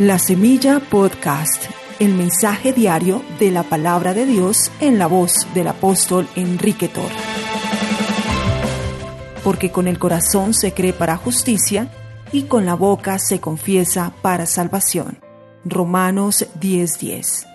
[0.00, 1.64] La Semilla Podcast,
[1.98, 7.14] el mensaje diario de la palabra de Dios en la voz del apóstol Enrique Torre.
[9.44, 11.90] Porque con el corazón se cree para justicia
[12.32, 15.18] y con la boca se confiesa para salvación.
[15.66, 17.49] Romanos 10:10.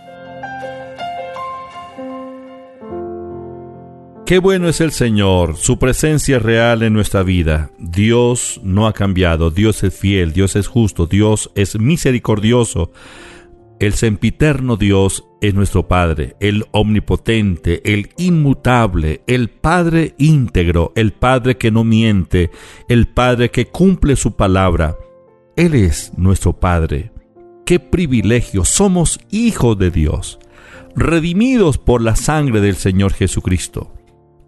[4.25, 7.69] Qué bueno es el Señor, su presencia es real en nuestra vida.
[7.77, 12.91] Dios no ha cambiado, Dios es fiel, Dios es justo, Dios es misericordioso.
[13.79, 21.57] El sempiterno Dios es nuestro Padre, el omnipotente, el inmutable, el Padre íntegro, el Padre
[21.57, 22.49] que no miente,
[22.89, 24.97] el Padre que cumple su palabra.
[25.55, 27.11] Él es nuestro Padre.
[27.63, 30.39] Qué privilegio, somos hijos de Dios,
[30.95, 33.94] redimidos por la sangre del Señor Jesucristo.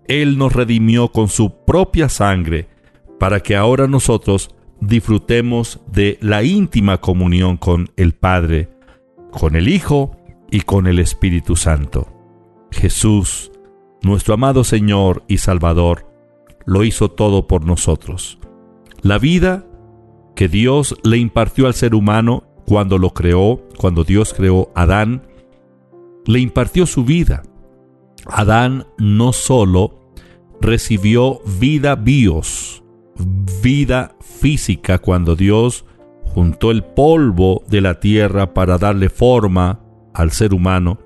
[0.08, 2.68] Él nos redimió con su propia sangre
[3.20, 8.70] para que ahora nosotros disfrutemos de la íntima comunión con el Padre,
[9.32, 10.16] con el Hijo
[10.52, 12.08] y con el Espíritu Santo.
[12.72, 13.52] Jesús,
[14.02, 16.06] nuestro amado Señor y Salvador,
[16.66, 18.40] lo hizo todo por nosotros.
[19.02, 19.66] La vida
[20.36, 25.24] que Dios le impartió al ser humano cuando lo creó, cuando Dios creó a Adán,
[26.26, 27.44] le impartió su vida.
[28.26, 30.07] Adán no solo
[30.62, 32.84] recibió vida bios,
[33.62, 35.86] vida física cuando Dios
[36.24, 39.80] juntó el polvo de la tierra para darle forma
[40.14, 41.00] al ser humano.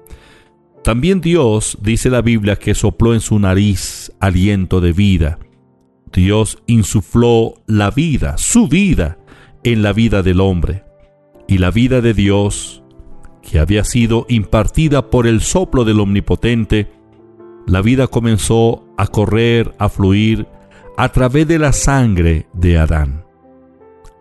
[0.83, 5.39] También Dios, dice la Biblia, que sopló en su nariz aliento de vida.
[6.11, 9.19] Dios insufló la vida, su vida,
[9.63, 10.83] en la vida del hombre.
[11.47, 12.83] Y la vida de Dios,
[13.41, 16.89] que había sido impartida por el soplo del Omnipotente,
[17.67, 20.47] la vida comenzó a correr, a fluir
[20.97, 23.25] a través de la sangre de Adán.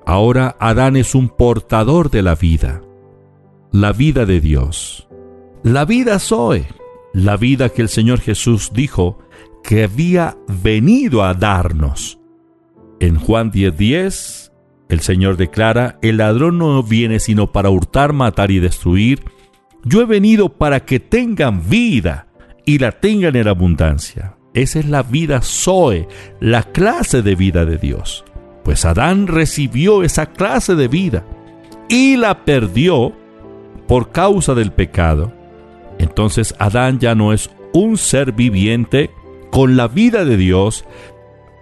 [0.07, 2.83] Ahora Adán es un portador de la vida,
[3.73, 5.09] la vida de Dios.
[5.63, 6.67] La vida Zoe,
[7.13, 9.19] la vida que el Señor Jesús dijo
[9.63, 12.19] que había venido a darnos.
[12.99, 14.53] En Juan 10:10, 10,
[14.89, 19.23] el Señor declara, el ladrón no viene sino para hurtar, matar y destruir.
[19.85, 22.30] Yo he venido para que tengan vida
[22.71, 24.37] y la tengan en abundancia.
[24.55, 26.07] Esa es la vida Zoe,
[26.39, 28.25] la clase de vida de Dios.
[28.63, 31.27] Pues Adán recibió esa clase de vida
[31.89, 33.13] y la perdió
[33.89, 35.33] por causa del pecado.
[35.99, 39.11] Entonces Adán ya no es un ser viviente
[39.51, 40.85] con la vida de Dios.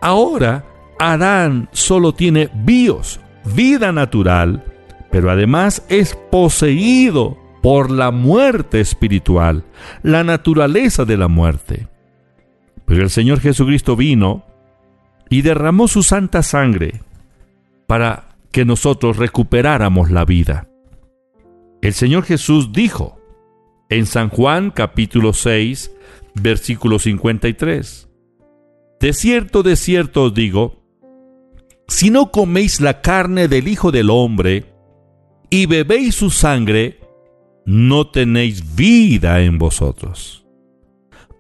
[0.03, 0.67] Ahora
[0.99, 3.19] Adán solo tiene bios,
[3.55, 4.63] vida natural,
[5.11, 9.63] pero además es poseído por la muerte espiritual,
[10.03, 11.87] la naturaleza de la muerte.
[12.87, 14.47] Pero el Señor Jesucristo vino
[15.29, 17.03] y derramó su santa sangre
[17.87, 20.67] para que nosotros recuperáramos la vida.
[21.83, 23.21] El Señor Jesús dijo
[23.91, 25.93] en San Juan capítulo 6,
[26.37, 28.09] versículo 53,
[28.99, 30.87] De cierto, de cierto os digo,
[31.87, 34.73] si no coméis la carne del Hijo del Hombre
[35.51, 37.01] y bebéis su sangre,
[37.69, 40.47] no tenéis vida en vosotros.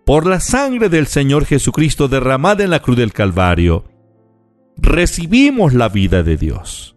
[0.04, 3.84] Por la sangre del Señor Jesucristo derramada en la cruz del Calvario,
[4.76, 6.96] recibimos la vida de Dios.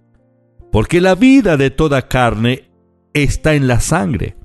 [0.69, 2.71] Porque la vida de toda carne
[3.13, 4.35] está en la sangre.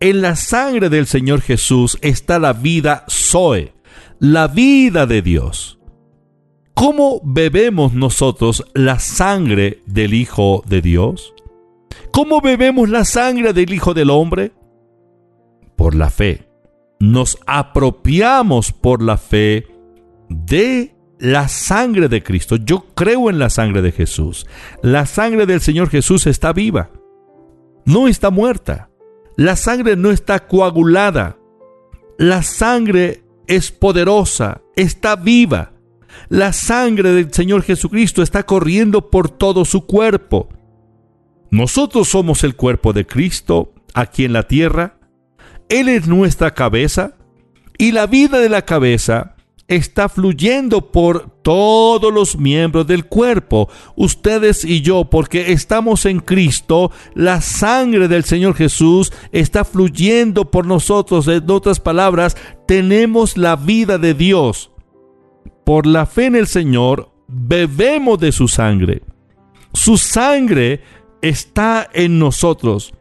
[0.00, 3.72] En la sangre del Señor Jesús está la vida Zoe,
[4.18, 5.78] la vida de Dios.
[6.74, 11.34] ¿Cómo bebemos nosotros la sangre del Hijo de Dios?
[12.12, 14.52] ¿Cómo bebemos la sangre del Hijo del Hombre?
[15.76, 16.48] Por la fe.
[17.00, 19.66] Nos apropiamos por la fe
[20.28, 22.56] de la sangre de Cristo.
[22.56, 24.46] Yo creo en la sangre de Jesús.
[24.82, 26.90] La sangre del Señor Jesús está viva.
[27.84, 28.90] No está muerta.
[29.36, 31.38] La sangre no está coagulada.
[32.18, 35.72] La sangre es poderosa, está viva.
[36.28, 40.48] La sangre del Señor Jesucristo está corriendo por todo su cuerpo.
[41.52, 44.96] Nosotros somos el cuerpo de Cristo aquí en la tierra.
[45.68, 47.12] Él es nuestra cabeza
[47.76, 49.36] y la vida de la cabeza
[49.68, 56.90] está fluyendo por todos los miembros del cuerpo, ustedes y yo, porque estamos en Cristo,
[57.14, 61.28] la sangre del Señor Jesús está fluyendo por nosotros.
[61.28, 62.34] En otras palabras,
[62.66, 64.70] tenemos la vida de Dios.
[65.64, 69.02] Por la fe en el Señor, bebemos de su sangre.
[69.74, 70.80] Su sangre
[71.22, 72.92] está en nosotros.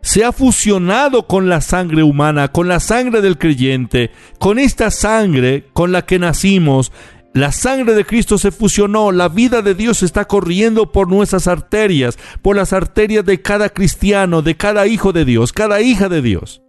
[0.00, 5.66] Se ha fusionado con la sangre humana, con la sangre del creyente, con esta sangre
[5.72, 6.92] con la que nacimos,
[7.34, 12.18] La sangre de Cristo se fusionó, la vida de Dios está corriendo por nuestras arterias,
[12.42, 16.62] por las arterias de cada cristiano, de cada hijo de Dios, cada hija de Dios.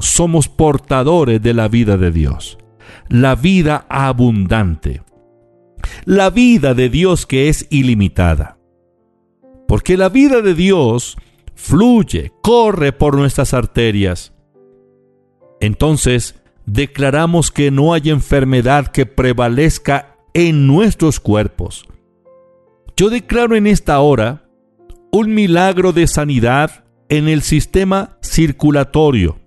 [0.00, 2.58] Somos portadores de la vida de Dios,
[3.08, 5.02] la vida abundante,
[6.06, 8.53] la vida de Dios que es ilimitada.
[9.66, 11.16] Porque la vida de Dios
[11.54, 14.32] fluye, corre por nuestras arterias.
[15.60, 16.34] Entonces,
[16.66, 21.86] declaramos que no hay enfermedad que prevalezca en nuestros cuerpos.
[22.96, 24.44] Yo declaro en esta hora
[25.10, 29.38] un milagro de sanidad en el sistema circulatorio.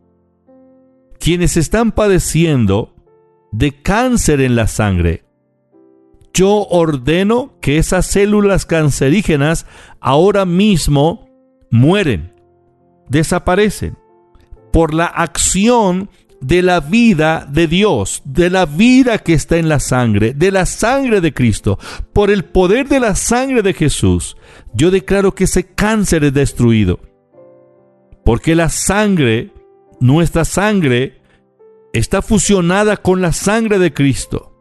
[1.20, 2.94] Quienes están padeciendo
[3.52, 5.24] de cáncer en la sangre,
[6.38, 9.66] yo ordeno que esas células cancerígenas
[10.00, 11.28] ahora mismo
[11.72, 12.32] mueren,
[13.10, 13.98] desaparecen,
[14.72, 19.80] por la acción de la vida de Dios, de la vida que está en la
[19.80, 21.80] sangre, de la sangre de Cristo,
[22.14, 24.38] por el poder de la sangre de Jesús,
[24.76, 27.00] yo declaro que ese cáncer es destruido.
[28.24, 29.52] Porque la sangre,
[30.00, 31.20] nuestra sangre,
[31.94, 34.57] está fusionada con la sangre de Cristo.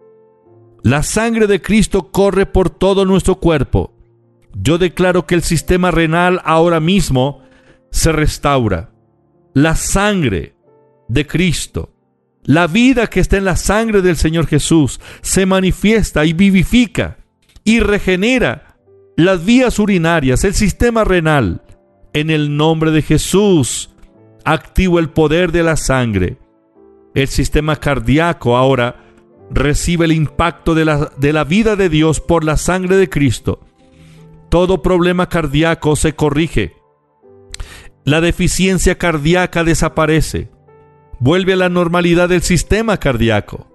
[0.87, 3.93] La sangre de Cristo corre por todo nuestro cuerpo.
[4.55, 7.43] Yo declaro que el sistema renal ahora mismo
[7.91, 8.93] se restaura.
[9.53, 10.55] La sangre,
[11.09, 11.93] de Cristo,
[12.45, 17.17] la vida que está en la sangre del Señor Jesús, se manifiesta y vivifica
[17.65, 18.77] y regenera
[19.17, 21.63] las vías urinarias, el sistema renal.
[22.13, 23.91] En el nombre de Jesús,
[24.45, 26.39] activo el poder de la sangre.
[27.13, 29.06] El sistema cardíaco ahora
[29.51, 33.61] recibe el impacto de la, de la vida de Dios por la sangre de Cristo.
[34.49, 36.75] Todo problema cardíaco se corrige.
[38.05, 40.51] La deficiencia cardíaca desaparece
[41.19, 43.67] vuelve a la normalidad del sistema cardíaco.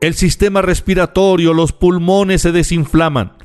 [0.00, 3.36] El sistema respiratorio, los pulmones se desinflaman.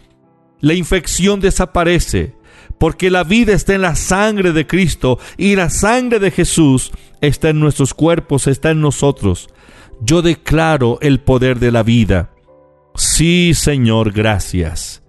[0.60, 2.36] La infección desaparece
[2.78, 7.50] porque la vida está en la sangre de Cristo y la sangre de Jesús está
[7.50, 9.50] en nuestros cuerpos, está en nosotros.
[10.02, 12.32] Yo declaro el poder de la vida.
[12.96, 15.04] Sí, Señor, gracias.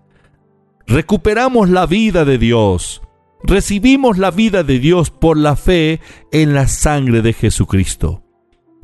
[0.86, 3.02] Recuperamos la vida de Dios
[3.42, 6.00] Recibimos la vida de Dios por la fe
[6.32, 8.22] en la sangre de Jesucristo.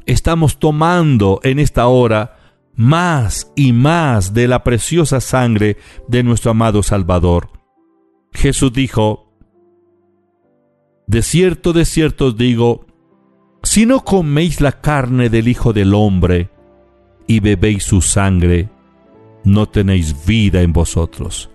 [0.06, 2.38] Estamos tomando en esta hora
[2.76, 5.76] más y más de la preciosa sangre
[6.08, 7.50] de nuestro amado Salvador.
[8.34, 9.32] Jesús dijo,
[11.06, 12.86] De cierto, de cierto os digo,
[13.62, 16.50] si no coméis la carne del Hijo del Hombre
[17.26, 18.68] y bebéis su sangre,
[19.44, 21.50] no tenéis vida en vosotros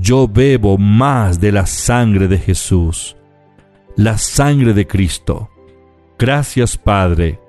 [0.00, 3.16] yo bebo más de la sangre de Jesús,
[3.96, 5.50] la sangre de Cristo.
[6.18, 7.40] Gracias Padre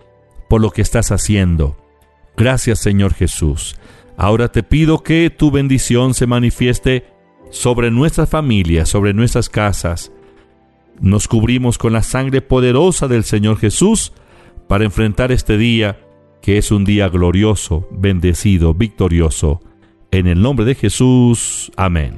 [0.50, 1.78] por lo que estás haciendo.
[2.38, 3.76] Gracias Señor Jesús.
[4.18, 7.06] Ahora te pido que tu bendición se manifieste
[7.50, 10.12] sobre nuestras familias, sobre nuestras casas.
[11.00, 14.14] Nos cubrimos con la sangre poderosa del Señor Jesús
[14.68, 16.00] para enfrentar este día
[16.42, 19.62] que es un día glorioso, bendecido, victorioso.
[20.12, 21.72] En el nombre de Jesús.
[21.76, 22.14] Amén.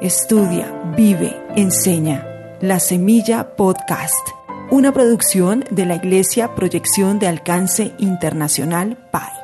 [0.00, 2.26] Estudia, vive, enseña.
[2.60, 4.28] La Semilla Podcast,
[4.70, 9.43] una producción de la Iglesia Proyección de Alcance Internacional PAI.